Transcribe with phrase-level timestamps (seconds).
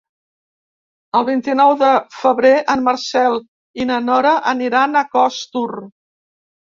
[1.19, 1.91] El vint-i-nou de
[2.21, 3.37] febrer en Marcel
[3.85, 5.69] i na Nora aniran a Costur.